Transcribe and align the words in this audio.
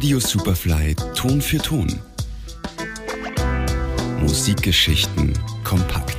Radio 0.00 0.18
Superfly 0.18 0.96
Ton 1.14 1.42
für 1.42 1.58
Ton. 1.58 1.86
Musikgeschichten 4.18 5.34
kompakt. 5.62 6.16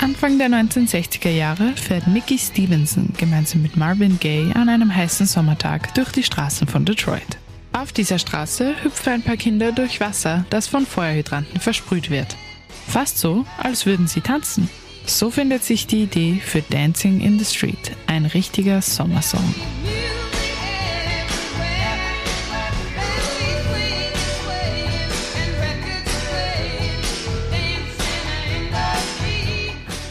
Anfang 0.00 0.38
der 0.38 0.50
1960er 0.50 1.30
Jahre 1.30 1.74
fährt 1.74 2.06
Mickey 2.06 2.38
Stevenson 2.38 3.12
gemeinsam 3.18 3.62
mit 3.62 3.76
Marvin 3.76 4.20
Gaye 4.20 4.52
an 4.54 4.68
einem 4.68 4.94
heißen 4.94 5.26
Sommertag 5.26 5.92
durch 5.94 6.12
die 6.12 6.22
Straßen 6.22 6.68
von 6.68 6.84
Detroit. 6.84 7.38
Auf 7.76 7.92
dieser 7.92 8.20
Straße 8.20 8.72
hüpfen 8.84 9.14
ein 9.14 9.22
paar 9.22 9.36
Kinder 9.36 9.72
durch 9.72 9.98
Wasser, 9.98 10.44
das 10.48 10.68
von 10.68 10.86
Feuerhydranten 10.86 11.60
versprüht 11.60 12.08
wird. 12.08 12.36
Fast 12.86 13.18
so, 13.18 13.44
als 13.58 13.84
würden 13.84 14.06
sie 14.06 14.20
tanzen. 14.20 14.70
So 15.06 15.28
findet 15.28 15.64
sich 15.64 15.88
die 15.88 16.04
Idee 16.04 16.40
für 16.40 16.62
Dancing 16.62 17.20
in 17.20 17.36
the 17.36 17.44
Street, 17.44 17.90
ein 18.06 18.26
richtiger 18.26 18.80
Sommersong. 18.80 19.42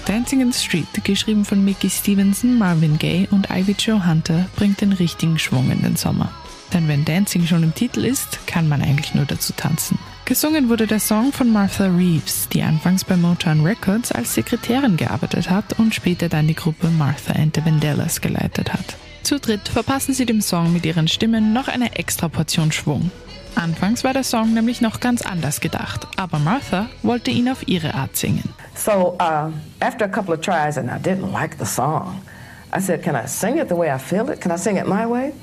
Dancing 0.05 0.41
in 0.41 0.51
the 0.51 0.59
Street, 0.59 0.85
geschrieben 1.05 1.45
von 1.45 1.63
Mickey 1.63 1.89
Stevenson, 1.89 2.57
Marvin 2.57 2.99
Gaye 2.99 3.29
und 3.31 3.49
Ivy 3.49 3.75
Joe 3.79 4.05
Hunter, 4.05 4.49
bringt 4.57 4.81
den 4.81 4.91
richtigen 4.91 5.39
Schwung 5.39 5.71
in 5.71 5.81
den 5.81 5.95
Sommer. 5.95 6.42
Denn 6.73 6.87
wenn 6.87 7.05
Dancing 7.05 7.45
schon 7.45 7.63
im 7.63 7.75
Titel 7.75 8.03
ist, 8.03 8.47
kann 8.47 8.67
man 8.67 8.81
eigentlich 8.81 9.13
nur 9.13 9.25
dazu 9.25 9.53
tanzen. 9.55 9.99
Gesungen 10.25 10.69
wurde 10.69 10.87
der 10.87 10.99
Song 10.99 11.31
von 11.31 11.51
Martha 11.51 11.85
Reeves, 11.85 12.47
die 12.49 12.63
anfangs 12.63 13.03
bei 13.03 13.15
Motown 13.15 13.65
Records 13.65 14.11
als 14.11 14.33
Sekretärin 14.33 14.97
gearbeitet 14.97 15.49
hat 15.49 15.77
und 15.77 15.93
später 15.93 16.29
dann 16.29 16.47
die 16.47 16.55
Gruppe 16.55 16.87
Martha 16.87 17.33
and 17.33 17.55
the 17.55 17.63
Vandellas 17.63 18.21
geleitet 18.21 18.73
hat. 18.73 18.95
Zu 19.23 19.39
dritt 19.39 19.67
verpassen 19.67 20.13
sie 20.13 20.25
dem 20.25 20.41
Song 20.41 20.73
mit 20.73 20.85
ihren 20.85 21.07
Stimmen 21.07 21.53
noch 21.53 21.67
eine 21.67 21.95
extra 21.95 22.29
Portion 22.29 22.71
Schwung. 22.71 23.11
Anfangs 23.55 24.03
war 24.03 24.13
der 24.13 24.23
Song 24.23 24.53
nämlich 24.53 24.81
noch 24.81 24.99
ganz 24.99 25.21
anders 25.21 25.59
gedacht, 25.59 26.07
aber 26.15 26.39
Martha 26.39 26.89
wollte 27.03 27.29
ihn 27.29 27.49
auf 27.49 27.67
ihre 27.67 27.93
Art 27.93 28.15
singen. 28.15 28.49
So 28.75 29.15
uh, 29.19 29.51
after 29.79 30.05
a 30.05 30.09
couple 30.09 30.33
of 30.33 30.41
tries 30.41 30.77
and 30.77 30.89
I 30.89 30.97
didn't 30.97 31.31
like 31.31 31.57
the 31.59 31.65
song, 31.65 32.21
I 32.75 32.81
said, 32.81 33.03
"Can 33.03 33.15
I 33.15 33.27
sing 33.27 33.57
it 33.57 33.69
the 33.69 33.75
way 33.75 33.93
I 33.93 33.99
feel 33.99 34.27
it? 34.29 34.41
Can 34.41 34.51
I 34.51 34.57
sing 34.57 34.77
it 34.77 34.87
my 34.87 35.05
way?" 35.05 35.33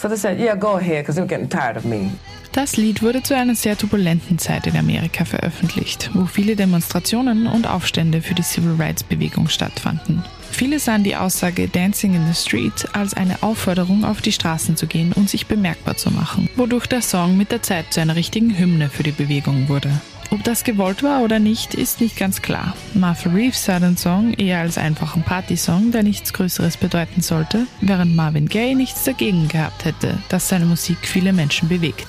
So 0.00 0.06
they 0.06 0.16
said, 0.16 0.38
"Yeah, 0.38 0.54
go 0.54 0.76
ahead," 0.76 1.04
because 1.04 1.16
they 1.16 1.22
were 1.22 1.28
getting 1.28 1.48
tired 1.48 1.76
of 1.76 1.84
me. 1.84 2.12
Das 2.52 2.76
Lied 2.76 3.02
wurde 3.02 3.22
zu 3.22 3.36
einer 3.36 3.54
sehr 3.54 3.76
turbulenten 3.76 4.38
Zeit 4.38 4.66
in 4.66 4.76
Amerika 4.76 5.24
veröffentlicht, 5.24 6.10
wo 6.14 6.24
viele 6.24 6.54
Demonstrationen 6.54 7.46
und 7.46 7.66
Aufstände 7.66 8.22
für 8.22 8.34
die 8.34 8.42
Civil 8.42 8.76
Rights 8.78 9.02
Bewegung 9.02 9.48
stattfanden. 9.48 10.24
Viele 10.50 10.78
sahen 10.78 11.04
die 11.04 11.16
Aussage 11.16 11.68
Dancing 11.68 12.14
in 12.14 12.26
the 12.26 12.40
Street 12.40 12.88
als 12.92 13.14
eine 13.14 13.42
Aufforderung, 13.42 14.04
auf 14.04 14.22
die 14.22 14.32
Straßen 14.32 14.76
zu 14.76 14.86
gehen 14.86 15.12
und 15.12 15.28
sich 15.28 15.46
bemerkbar 15.46 15.96
zu 15.96 16.10
machen, 16.10 16.48
wodurch 16.56 16.86
der 16.86 17.02
Song 17.02 17.36
mit 17.36 17.50
der 17.50 17.62
Zeit 17.62 17.92
zu 17.92 18.00
einer 18.00 18.16
richtigen 18.16 18.56
Hymne 18.56 18.88
für 18.88 19.02
die 19.02 19.12
Bewegung 19.12 19.68
wurde. 19.68 19.90
Ob 20.30 20.44
das 20.44 20.62
gewollt 20.62 21.02
war 21.02 21.22
oder 21.22 21.38
nicht, 21.38 21.74
ist 21.74 22.02
nicht 22.02 22.16
ganz 22.16 22.42
klar. 22.42 22.76
Martha 22.92 23.30
Reeves 23.30 23.64
sah 23.64 23.80
den 23.80 23.96
Song 23.96 24.34
eher 24.34 24.60
als 24.60 24.76
einfachen 24.76 25.22
Partysong, 25.22 25.90
der 25.90 26.02
nichts 26.02 26.34
Größeres 26.34 26.76
bedeuten 26.76 27.22
sollte, 27.22 27.66
während 27.80 28.14
Marvin 28.14 28.46
Gaye 28.46 28.74
nichts 28.74 29.04
dagegen 29.04 29.48
gehabt 29.48 29.86
hätte, 29.86 30.18
dass 30.28 30.48
seine 30.48 30.66
Musik 30.66 30.98
viele 31.02 31.32
Menschen 31.32 31.68
bewegt. 31.68 32.06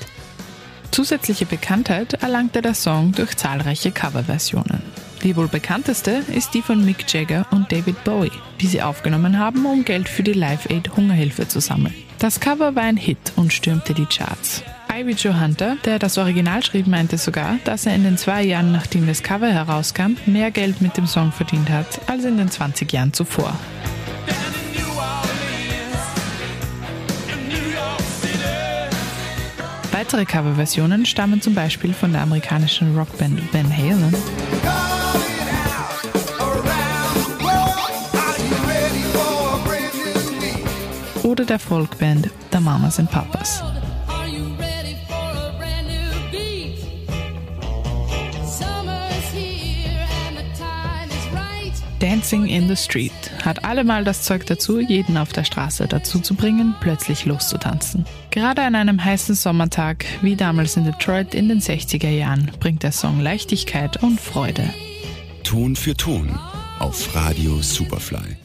Zusätzliche 0.91 1.45
Bekanntheit 1.45 2.13
erlangte 2.15 2.61
der 2.61 2.73
Song 2.73 3.13
durch 3.13 3.37
zahlreiche 3.37 3.91
Coverversionen. 3.91 4.81
Die 5.23 5.35
wohl 5.35 5.47
bekannteste 5.47 6.23
ist 6.33 6.53
die 6.53 6.61
von 6.61 6.83
Mick 6.83 7.11
Jagger 7.13 7.45
und 7.51 7.71
David 7.71 8.03
Bowie, 8.03 8.31
die 8.59 8.67
sie 8.67 8.81
aufgenommen 8.81 9.37
haben, 9.37 9.65
um 9.65 9.85
Geld 9.85 10.09
für 10.09 10.23
die 10.23 10.33
Live 10.33 10.69
Aid 10.69 10.95
Hungerhilfe 10.97 11.47
zu 11.47 11.61
sammeln. 11.61 11.95
Das 12.17 12.39
Cover 12.41 12.75
war 12.75 12.83
ein 12.83 12.97
Hit 12.97 13.33
und 13.37 13.53
stürmte 13.53 13.93
die 13.93 14.05
Charts. 14.05 14.63
Ivy 14.91 15.11
Joe 15.13 15.39
Hunter, 15.39 15.77
der 15.85 15.99
das 15.99 16.17
Original 16.17 16.63
schrieb, 16.63 16.87
meinte 16.87 17.17
sogar, 17.17 17.57
dass 17.63 17.85
er 17.85 17.95
in 17.95 18.03
den 18.03 18.17
zwei 18.17 18.43
Jahren, 18.43 18.71
nachdem 18.71 19.07
das 19.07 19.23
Cover 19.23 19.47
herauskam, 19.47 20.17
mehr 20.25 20.51
Geld 20.51 20.81
mit 20.81 20.97
dem 20.97 21.07
Song 21.07 21.31
verdient 21.31 21.69
hat 21.69 22.01
als 22.07 22.25
in 22.25 22.37
den 22.37 22.49
20 22.49 22.91
Jahren 22.91 23.13
zuvor. 23.13 23.53
Weitere 29.91 30.25
Coverversionen 30.25 31.05
stammen 31.05 31.41
zum 31.41 31.53
Beispiel 31.53 31.93
von 31.93 32.11
der 32.11 32.21
amerikanischen 32.21 32.97
Rockband 32.97 33.41
Van 33.53 33.75
Halen 33.75 34.15
oder 41.23 41.45
der 41.45 41.59
Folkband 41.59 42.29
The 42.51 42.59
Mamas 42.59 42.99
and 42.99 43.11
Papas. 43.11 43.61
Dancing 51.99 52.47
in 52.47 52.69
the 52.69 52.77
Street 52.77 53.11
hat 53.43 53.65
allemal 53.65 54.05
das 54.05 54.23
Zeug 54.23 54.45
dazu, 54.45 54.79
jeden 54.79 55.17
auf 55.17 55.33
der 55.33 55.43
Straße 55.43 55.85
dazu 55.85 56.19
zu 56.19 56.33
bringen, 56.33 56.73
plötzlich 56.79 57.25
loszutanzen. 57.25 58.05
Gerade 58.31 58.61
an 58.61 58.75
einem 58.75 59.03
heißen 59.03 59.35
Sommertag, 59.35 60.05
wie 60.21 60.37
damals 60.37 60.77
in 60.77 60.85
Detroit 60.85 61.35
in 61.35 61.49
den 61.49 61.59
60er 61.59 62.09
Jahren, 62.09 62.51
bringt 62.61 62.83
der 62.83 62.93
Song 62.93 63.19
Leichtigkeit 63.19 64.01
und 64.01 64.21
Freude. 64.21 64.63
Ton 65.43 65.75
für 65.75 65.95
Ton 65.95 66.39
auf 66.79 67.13
Radio 67.15 67.61
Superfly. 67.61 68.39